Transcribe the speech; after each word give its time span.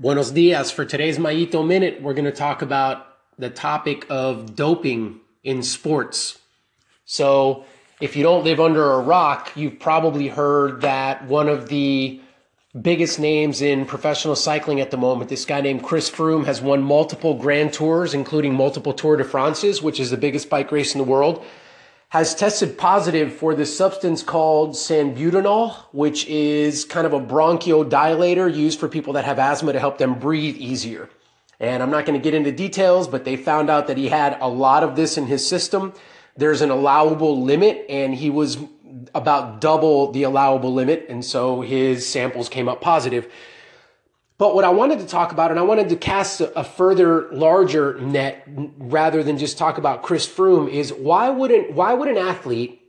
Buenos 0.00 0.32
dias. 0.32 0.72
For 0.72 0.84
today's 0.84 1.18
Mayito 1.18 1.64
Minute, 1.64 2.02
we're 2.02 2.14
going 2.14 2.24
to 2.24 2.32
talk 2.32 2.62
about 2.62 3.06
the 3.38 3.48
topic 3.48 4.04
of 4.10 4.56
doping 4.56 5.20
in 5.44 5.62
sports. 5.62 6.40
So, 7.04 7.64
if 8.00 8.16
you 8.16 8.24
don't 8.24 8.42
live 8.42 8.58
under 8.58 8.90
a 8.94 8.98
rock, 8.98 9.52
you've 9.54 9.78
probably 9.78 10.26
heard 10.26 10.80
that 10.80 11.28
one 11.28 11.48
of 11.48 11.68
the 11.68 12.20
biggest 12.82 13.20
names 13.20 13.62
in 13.62 13.86
professional 13.86 14.34
cycling 14.34 14.80
at 14.80 14.90
the 14.90 14.96
moment, 14.96 15.30
this 15.30 15.44
guy 15.44 15.60
named 15.60 15.84
Chris 15.84 16.10
Froome, 16.10 16.44
has 16.44 16.60
won 16.60 16.82
multiple 16.82 17.34
Grand 17.34 17.72
Tours, 17.72 18.14
including 18.14 18.52
multiple 18.52 18.94
Tour 18.94 19.16
de 19.16 19.22
France's, 19.22 19.80
which 19.80 20.00
is 20.00 20.10
the 20.10 20.16
biggest 20.16 20.50
bike 20.50 20.72
race 20.72 20.92
in 20.92 20.98
the 20.98 21.04
world 21.04 21.44
has 22.14 22.32
tested 22.32 22.78
positive 22.78 23.34
for 23.34 23.56
this 23.56 23.76
substance 23.76 24.22
called 24.22 24.70
salbutamol, 24.70 25.74
which 25.90 26.24
is 26.28 26.84
kind 26.84 27.08
of 27.08 27.12
a 27.12 27.18
bronchodilator 27.18 28.54
used 28.54 28.78
for 28.78 28.88
people 28.88 29.14
that 29.14 29.24
have 29.24 29.40
asthma 29.40 29.72
to 29.72 29.80
help 29.80 29.98
them 29.98 30.16
breathe 30.16 30.54
easier. 30.54 31.10
And 31.58 31.82
I'm 31.82 31.90
not 31.90 32.06
going 32.06 32.16
to 32.16 32.22
get 32.22 32.32
into 32.32 32.52
details, 32.52 33.08
but 33.08 33.24
they 33.24 33.34
found 33.34 33.68
out 33.68 33.88
that 33.88 33.96
he 33.96 34.08
had 34.08 34.38
a 34.40 34.48
lot 34.48 34.84
of 34.84 34.94
this 34.94 35.18
in 35.18 35.26
his 35.26 35.44
system. 35.44 35.92
There's 36.36 36.60
an 36.60 36.70
allowable 36.70 37.42
limit, 37.42 37.84
and 37.88 38.14
he 38.14 38.30
was 38.30 38.58
about 39.12 39.60
double 39.60 40.12
the 40.12 40.22
allowable 40.22 40.72
limit. 40.72 41.06
And 41.08 41.24
so 41.24 41.62
his 41.62 42.08
samples 42.08 42.48
came 42.48 42.68
up 42.68 42.80
positive. 42.80 43.26
But 44.44 44.54
what 44.54 44.66
I 44.66 44.68
wanted 44.68 44.98
to 44.98 45.06
talk 45.06 45.32
about, 45.32 45.50
and 45.52 45.58
I 45.58 45.62
wanted 45.62 45.88
to 45.88 45.96
cast 45.96 46.42
a, 46.42 46.64
further 46.64 47.30
larger 47.32 47.98
net 47.98 48.46
rather 48.76 49.22
than 49.22 49.38
just 49.38 49.56
talk 49.56 49.78
about 49.78 50.02
Chris 50.02 50.28
Froome, 50.28 50.68
is 50.68 50.92
why 50.92 51.30
wouldn't 51.30 51.72
why 51.72 51.94
would 51.94 52.08
an 52.08 52.18
athlete 52.18 52.82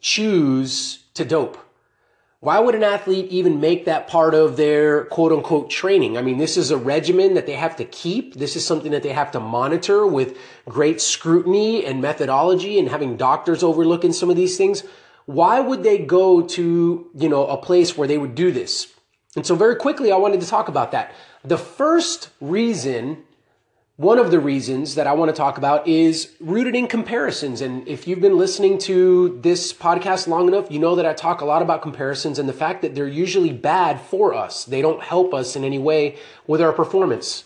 choose 0.00 1.04
to 1.12 1.26
dope? 1.26 1.58
Why 2.40 2.58
would 2.58 2.74
an 2.74 2.84
athlete 2.84 3.26
even 3.30 3.60
make 3.60 3.84
that 3.84 4.08
part 4.08 4.32
of 4.32 4.56
their 4.56 5.04
quote 5.04 5.30
unquote 5.30 5.68
training? 5.68 6.16
I 6.16 6.22
mean, 6.22 6.38
this 6.38 6.56
is 6.56 6.70
a 6.70 6.78
regimen 6.78 7.34
that 7.34 7.44
they 7.44 7.52
have 7.52 7.76
to 7.76 7.84
keep. 7.84 8.36
This 8.36 8.56
is 8.56 8.64
something 8.64 8.92
that 8.92 9.02
they 9.02 9.12
have 9.12 9.30
to 9.32 9.40
monitor 9.40 10.06
with 10.06 10.38
great 10.64 11.02
scrutiny 11.02 11.84
and 11.84 12.00
methodology 12.00 12.78
and 12.78 12.88
having 12.88 13.18
doctors 13.18 13.62
overlooking 13.62 14.14
some 14.14 14.30
of 14.30 14.36
these 14.36 14.56
things. 14.56 14.84
Why 15.26 15.60
would 15.60 15.82
they 15.82 15.98
go 15.98 16.40
to, 16.40 17.10
you 17.14 17.28
know, 17.28 17.46
a 17.46 17.58
place 17.58 17.94
where 17.94 18.08
they 18.08 18.16
would 18.16 18.34
do 18.34 18.50
this? 18.52 18.94
And 19.36 19.46
so, 19.46 19.54
very 19.54 19.76
quickly, 19.76 20.10
I 20.10 20.16
wanted 20.16 20.40
to 20.40 20.46
talk 20.46 20.68
about 20.68 20.92
that. 20.92 21.12
The 21.44 21.58
first 21.58 22.30
reason, 22.40 23.24
one 23.96 24.18
of 24.18 24.30
the 24.30 24.40
reasons 24.40 24.94
that 24.94 25.06
I 25.06 25.12
want 25.12 25.28
to 25.28 25.36
talk 25.36 25.58
about 25.58 25.86
is 25.86 26.32
rooted 26.40 26.74
in 26.74 26.86
comparisons. 26.86 27.60
And 27.60 27.86
if 27.86 28.08
you've 28.08 28.20
been 28.20 28.38
listening 28.38 28.78
to 28.78 29.38
this 29.42 29.72
podcast 29.72 30.28
long 30.28 30.48
enough, 30.48 30.70
you 30.70 30.78
know 30.78 30.94
that 30.94 31.04
I 31.04 31.12
talk 31.12 31.40
a 31.40 31.44
lot 31.44 31.62
about 31.62 31.82
comparisons 31.82 32.38
and 32.38 32.48
the 32.48 32.52
fact 32.52 32.80
that 32.82 32.94
they're 32.94 33.06
usually 33.06 33.52
bad 33.52 34.00
for 34.00 34.34
us. 34.34 34.64
They 34.64 34.80
don't 34.80 35.02
help 35.02 35.34
us 35.34 35.56
in 35.56 35.64
any 35.64 35.78
way 35.78 36.16
with 36.46 36.62
our 36.62 36.72
performance. 36.72 37.44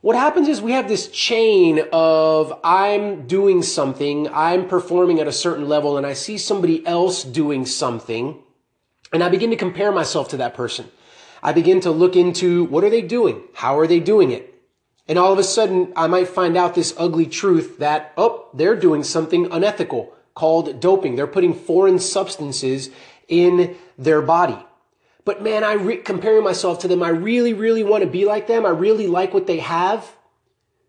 What 0.00 0.14
happens 0.14 0.46
is 0.46 0.62
we 0.62 0.72
have 0.72 0.86
this 0.86 1.08
chain 1.08 1.80
of 1.92 2.60
I'm 2.62 3.26
doing 3.26 3.62
something, 3.62 4.28
I'm 4.28 4.68
performing 4.68 5.18
at 5.18 5.26
a 5.26 5.32
certain 5.32 5.68
level, 5.68 5.96
and 5.96 6.06
I 6.06 6.12
see 6.12 6.38
somebody 6.38 6.86
else 6.86 7.24
doing 7.24 7.66
something, 7.66 8.40
and 9.12 9.24
I 9.24 9.28
begin 9.28 9.50
to 9.50 9.56
compare 9.56 9.90
myself 9.90 10.28
to 10.28 10.36
that 10.36 10.54
person. 10.54 10.86
I 11.42 11.52
begin 11.52 11.80
to 11.80 11.90
look 11.90 12.16
into 12.16 12.64
what 12.64 12.84
are 12.84 12.90
they 12.90 13.02
doing? 13.02 13.42
How 13.54 13.78
are 13.78 13.86
they 13.86 14.00
doing 14.00 14.30
it? 14.30 14.54
And 15.06 15.18
all 15.18 15.32
of 15.32 15.38
a 15.38 15.44
sudden, 15.44 15.92
I 15.96 16.06
might 16.06 16.28
find 16.28 16.56
out 16.56 16.74
this 16.74 16.94
ugly 16.98 17.26
truth 17.26 17.78
that, 17.78 18.12
oh, 18.16 18.48
they're 18.52 18.76
doing 18.76 19.02
something 19.02 19.50
unethical 19.50 20.12
called 20.34 20.80
doping. 20.80 21.16
They're 21.16 21.26
putting 21.26 21.54
foreign 21.54 21.98
substances 21.98 22.90
in 23.26 23.76
their 23.96 24.20
body. 24.20 24.58
But 25.24 25.42
man, 25.42 25.64
I 25.64 25.74
re- 25.74 25.96
comparing 25.98 26.44
myself 26.44 26.80
to 26.80 26.88
them, 26.88 27.02
I 27.02 27.08
really, 27.08 27.54
really 27.54 27.84
want 27.84 28.02
to 28.02 28.08
be 28.08 28.24
like 28.24 28.46
them. 28.46 28.66
I 28.66 28.70
really 28.70 29.06
like 29.06 29.34
what 29.34 29.46
they 29.46 29.58
have. 29.58 30.16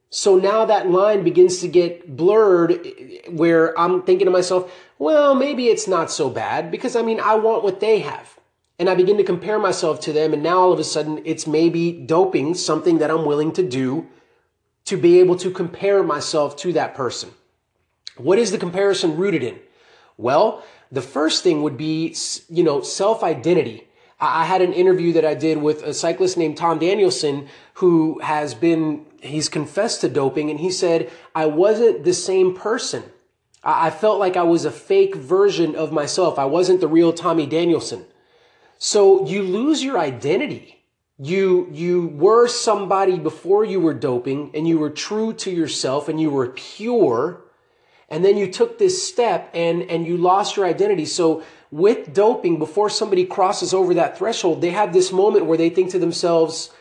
So 0.10 0.38
now 0.38 0.66
that 0.66 0.90
line 0.90 1.24
begins 1.24 1.60
to 1.60 1.68
get 1.68 2.16
blurred 2.16 2.88
where 3.30 3.78
I'm 3.80 4.04
thinking 4.04 4.26
to 4.26 4.32
myself, 4.32 4.72
well, 4.98 5.36
maybe 5.36 5.68
it's 5.68 5.88
not 5.88 6.12
so 6.12 6.30
bad 6.30 6.72
because 6.72 6.96
I 6.96 7.04
mean, 7.04 7.20
I 7.20 7.36
want 7.36 7.64
what 7.64 7.80
they 7.80 8.00
have 8.00 8.39
and 8.80 8.90
I 8.90 8.96
begin 8.96 9.18
to 9.18 9.24
compare 9.24 9.60
myself 9.60 10.00
to 10.02 10.14
them. 10.14 10.34
And 10.34 10.42
now 10.42 10.60
all 10.60 10.72
of 10.72 10.80
a 10.80 10.84
sudden 10.84 11.22
it's 11.26 11.46
maybe 11.46 11.92
doping 11.92 12.56
something 12.56 13.00
that 13.00 13.12
I'm 13.12 13.26
willing 13.26 13.52
to 13.54 13.64
do 13.64 14.08
to 14.86 14.98
be 14.98 15.20
able 15.20 15.36
to 15.38 15.52
compare 15.52 16.02
myself 16.02 16.56
to 16.58 16.74
that 16.74 16.96
person. 16.96 17.30
What 18.18 18.40
is 18.40 18.52
the 18.52 18.58
comparison 18.58 19.18
rooted 19.18 19.44
in? 19.44 19.60
Well, 20.18 20.64
the 20.92 21.02
first 21.02 21.44
thing 21.44 21.62
would 21.62 21.78
be, 21.78 22.16
you 22.50 22.64
know, 22.64 22.82
self 22.82 23.24
identity. 23.24 23.86
I 24.20 24.46
had 24.46 24.62
an 24.62 24.74
interview 24.74 25.14
that 25.14 25.24
I 25.24 25.34
did 25.34 25.60
with 25.60 25.82
a 25.84 25.94
cyclist 25.94 26.38
named 26.38 26.58
Tom 26.58 26.80
Danielson 26.80 27.48
who 27.76 28.20
has 28.20 28.54
been, 28.54 29.06
he's 29.22 29.48
confessed 29.48 30.02
to 30.02 30.10
doping 30.10 30.50
and 30.50 30.60
he 30.60 30.72
said, 30.72 31.10
I 31.34 31.46
wasn't 31.46 32.04
the 32.04 32.14
same 32.14 32.54
person. 32.54 33.04
I 33.64 33.90
felt 33.90 34.20
like 34.20 34.36
I 34.36 34.44
was 34.44 34.66
a 34.66 34.72
fake 34.72 35.16
version 35.16 35.76
of 35.76 35.92
myself. 35.92 36.40
I 36.40 36.46
wasn't 36.46 36.82
the 36.82 36.88
real 36.88 37.14
Tommy 37.14 37.46
Danielson. 37.46 38.06
So 38.80 39.28
you 39.28 39.44
lose 39.44 39.84
your 39.84 40.00
identity. 40.00 40.86
You, 41.20 41.68
you 41.72 42.08
were 42.08 42.48
somebody 42.48 43.20
before 43.20 43.66
you 43.66 43.82
were 43.82 43.94
doping 43.94 44.52
and 44.54 44.66
you 44.66 44.80
were 44.80 44.90
true 44.90 45.34
to 45.34 45.52
yourself 45.52 46.08
and 46.08 46.20
you 46.20 46.32
were 46.32 46.48
pure. 46.48 47.42
And 48.08 48.24
then 48.24 48.38
you 48.38 48.50
took 48.50 48.80
this 48.80 49.06
step 49.06 49.52
and, 49.54 49.84
and 49.84 50.08
you 50.08 50.16
lost 50.16 50.56
your 50.56 50.66
identity. 50.66 51.06
So 51.06 51.44
with 51.72 52.14
doping, 52.14 52.58
before 52.58 52.90
somebody 52.90 53.26
crosses 53.26 53.74
over 53.74 53.94
that 53.96 54.18
threshold, 54.18 54.62
they 54.62 54.72
have 54.72 54.94
this 54.94 55.12
moment 55.12 55.46
where 55.46 55.58
they 55.58 55.70
think 55.70 55.92
to 55.92 56.00
themselves, 56.00 56.72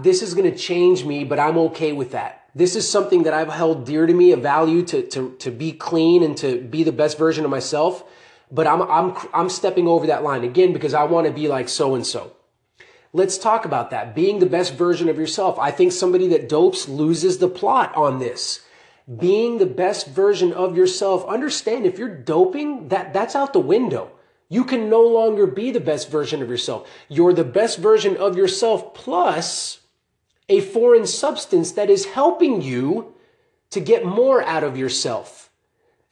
this 0.00 0.22
is 0.22 0.32
going 0.32 0.50
to 0.50 0.56
change 0.56 1.04
me, 1.04 1.24
but 1.24 1.40
I'm 1.40 1.58
okay 1.58 1.92
with 1.92 2.12
that. 2.12 2.46
This 2.54 2.76
is 2.76 2.88
something 2.88 3.24
that 3.24 3.34
I've 3.34 3.52
held 3.52 3.84
dear 3.84 4.06
to 4.06 4.14
me, 4.14 4.30
a 4.30 4.36
value 4.36 4.84
to, 4.84 5.02
to, 5.08 5.34
to 5.40 5.50
be 5.50 5.72
clean 5.72 6.22
and 6.22 6.36
to 6.36 6.60
be 6.60 6.84
the 6.84 6.92
best 6.92 7.18
version 7.18 7.44
of 7.44 7.50
myself 7.50 8.04
but 8.52 8.66
I'm, 8.66 8.82
I'm, 8.82 9.16
I'm 9.32 9.48
stepping 9.48 9.88
over 9.88 10.06
that 10.06 10.22
line 10.22 10.44
again 10.44 10.74
because 10.74 10.92
I 10.92 11.04
want 11.04 11.26
to 11.26 11.32
be 11.32 11.48
like 11.48 11.70
so 11.70 11.94
and 11.94 12.06
so. 12.06 12.36
Let's 13.14 13.38
talk 13.38 13.64
about 13.64 13.90
that. 13.90 14.14
Being 14.14 14.38
the 14.38 14.46
best 14.46 14.74
version 14.74 15.08
of 15.08 15.18
yourself. 15.18 15.58
I 15.58 15.70
think 15.70 15.92
somebody 15.92 16.28
that 16.28 16.48
dopes 16.48 16.88
loses 16.88 17.38
the 17.38 17.48
plot 17.48 17.94
on 17.96 18.18
this. 18.18 18.60
Being 19.18 19.58
the 19.58 19.66
best 19.66 20.06
version 20.08 20.52
of 20.52 20.76
yourself. 20.76 21.26
Understand 21.26 21.86
if 21.86 21.98
you're 21.98 22.14
doping, 22.14 22.88
that, 22.88 23.12
that's 23.12 23.34
out 23.34 23.54
the 23.54 23.60
window. 23.60 24.12
You 24.48 24.64
can 24.64 24.90
no 24.90 25.02
longer 25.02 25.46
be 25.46 25.70
the 25.70 25.80
best 25.80 26.10
version 26.10 26.42
of 26.42 26.50
yourself. 26.50 26.88
You're 27.08 27.32
the 27.32 27.44
best 27.44 27.78
version 27.78 28.18
of 28.18 28.36
yourself 28.36 28.92
plus 28.92 29.80
a 30.48 30.60
foreign 30.60 31.06
substance 31.06 31.72
that 31.72 31.88
is 31.88 32.04
helping 32.04 32.60
you 32.60 33.14
to 33.70 33.80
get 33.80 34.04
more 34.04 34.42
out 34.42 34.62
of 34.62 34.76
yourself. 34.76 35.50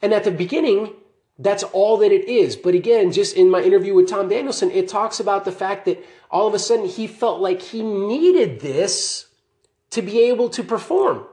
And 0.01 0.11
at 0.11 0.23
the 0.23 0.31
beginning, 0.31 0.95
that's 1.39 1.63
all 1.63 1.97
that 1.97 2.11
it 2.11 2.27
is. 2.27 2.55
But 2.55 2.75
again, 2.75 3.11
just 3.11 3.35
in 3.35 3.49
my 3.49 3.61
interview 3.61 3.93
with 3.93 4.09
Tom 4.09 4.29
Danielson, 4.29 4.71
it 4.71 4.87
talks 4.87 5.19
about 5.19 5.45
the 5.45 5.51
fact 5.51 5.85
that 5.85 6.03
all 6.29 6.47
of 6.47 6.53
a 6.53 6.59
sudden 6.59 6.87
he 6.87 7.07
felt 7.07 7.41
like 7.41 7.61
he 7.61 7.81
needed 7.81 8.59
this 8.59 9.27
to 9.89 10.01
be 10.01 10.21
able 10.23 10.49
to 10.49 10.63
perform. 10.63 11.25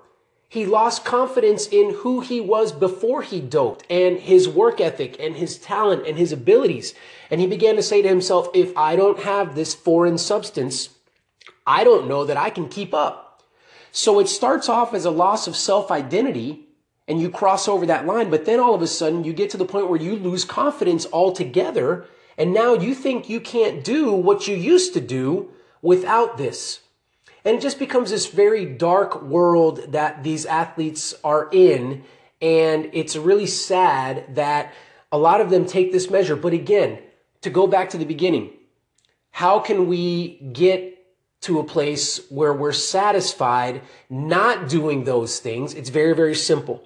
He 0.48 0.64
lost 0.64 1.04
confidence 1.04 1.66
in 1.66 1.92
who 1.92 2.20
he 2.20 2.40
was 2.40 2.72
before 2.72 3.20
he 3.20 3.38
doped 3.38 3.84
and 3.90 4.18
his 4.18 4.48
work 4.48 4.80
ethic 4.80 5.16
and 5.20 5.36
his 5.36 5.58
talent 5.58 6.06
and 6.06 6.16
his 6.16 6.32
abilities. 6.32 6.94
And 7.30 7.38
he 7.38 7.46
began 7.46 7.76
to 7.76 7.82
say 7.82 8.00
to 8.00 8.08
himself, 8.08 8.48
if 8.54 8.74
I 8.74 8.96
don't 8.96 9.20
have 9.20 9.54
this 9.54 9.74
foreign 9.74 10.16
substance, 10.16 10.88
I 11.66 11.84
don't 11.84 12.08
know 12.08 12.24
that 12.24 12.38
I 12.38 12.48
can 12.48 12.68
keep 12.70 12.94
up. 12.94 13.42
So 13.92 14.20
it 14.20 14.28
starts 14.28 14.70
off 14.70 14.94
as 14.94 15.04
a 15.04 15.10
loss 15.10 15.46
of 15.46 15.56
self 15.56 15.90
identity 15.90 16.67
and 17.08 17.20
you 17.20 17.30
cross 17.30 17.66
over 17.66 17.86
that 17.86 18.06
line, 18.06 18.30
but 18.30 18.44
then 18.44 18.60
all 18.60 18.74
of 18.74 18.82
a 18.82 18.86
sudden 18.86 19.24
you 19.24 19.32
get 19.32 19.48
to 19.50 19.56
the 19.56 19.64
point 19.64 19.88
where 19.88 20.00
you 20.00 20.14
lose 20.14 20.44
confidence 20.44 21.06
altogether. 21.10 22.06
And 22.36 22.52
now 22.52 22.74
you 22.74 22.94
think 22.94 23.28
you 23.28 23.40
can't 23.40 23.82
do 23.82 24.12
what 24.12 24.46
you 24.46 24.54
used 24.54 24.92
to 24.92 25.00
do 25.00 25.50
without 25.80 26.36
this. 26.36 26.80
And 27.44 27.56
it 27.56 27.62
just 27.62 27.78
becomes 27.78 28.10
this 28.10 28.26
very 28.26 28.66
dark 28.66 29.22
world 29.22 29.92
that 29.92 30.22
these 30.22 30.44
athletes 30.44 31.14
are 31.24 31.48
in. 31.50 32.04
And 32.42 32.90
it's 32.92 33.16
really 33.16 33.46
sad 33.46 34.34
that 34.34 34.74
a 35.10 35.18
lot 35.18 35.40
of 35.40 35.48
them 35.48 35.64
take 35.64 35.90
this 35.90 36.10
measure. 36.10 36.36
But 36.36 36.52
again, 36.52 36.98
to 37.40 37.48
go 37.48 37.66
back 37.66 37.88
to 37.90 37.98
the 37.98 38.04
beginning, 38.04 38.50
how 39.30 39.60
can 39.60 39.86
we 39.86 40.50
get 40.52 40.94
to 41.40 41.58
a 41.58 41.64
place 41.64 42.20
where 42.30 42.52
we're 42.52 42.72
satisfied 42.72 43.80
not 44.10 44.68
doing 44.68 45.04
those 45.04 45.38
things? 45.38 45.72
It's 45.72 45.88
very, 45.90 46.14
very 46.14 46.34
simple. 46.34 46.84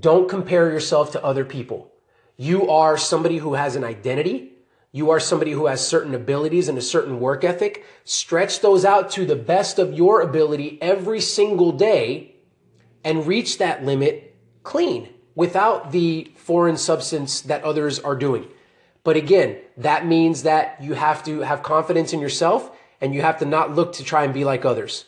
Don't 0.00 0.28
compare 0.28 0.70
yourself 0.70 1.12
to 1.12 1.24
other 1.24 1.44
people. 1.44 1.92
You 2.36 2.68
are 2.70 2.96
somebody 2.96 3.38
who 3.38 3.54
has 3.54 3.76
an 3.76 3.84
identity. 3.84 4.52
You 4.92 5.10
are 5.10 5.20
somebody 5.20 5.52
who 5.52 5.66
has 5.66 5.86
certain 5.86 6.14
abilities 6.14 6.68
and 6.68 6.76
a 6.76 6.82
certain 6.82 7.20
work 7.20 7.44
ethic. 7.44 7.84
Stretch 8.04 8.60
those 8.60 8.84
out 8.84 9.10
to 9.12 9.24
the 9.24 9.36
best 9.36 9.78
of 9.78 9.94
your 9.94 10.20
ability 10.20 10.78
every 10.80 11.20
single 11.20 11.72
day 11.72 12.36
and 13.04 13.26
reach 13.26 13.58
that 13.58 13.84
limit 13.84 14.34
clean 14.62 15.08
without 15.34 15.92
the 15.92 16.32
foreign 16.36 16.76
substance 16.76 17.40
that 17.42 17.62
others 17.62 18.00
are 18.00 18.16
doing. 18.16 18.48
But 19.04 19.16
again, 19.16 19.58
that 19.76 20.04
means 20.04 20.42
that 20.42 20.82
you 20.82 20.94
have 20.94 21.22
to 21.24 21.40
have 21.40 21.62
confidence 21.62 22.12
in 22.12 22.20
yourself 22.20 22.76
and 23.00 23.14
you 23.14 23.20
have 23.22 23.38
to 23.38 23.44
not 23.44 23.74
look 23.74 23.92
to 23.94 24.04
try 24.04 24.24
and 24.24 24.34
be 24.34 24.44
like 24.44 24.64
others. 24.64 25.04